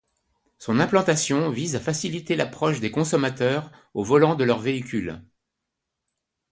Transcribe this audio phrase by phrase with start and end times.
[0.57, 5.21] Son implantation vise à faciliter l'approche des consommateurs au volant de leur véhicule.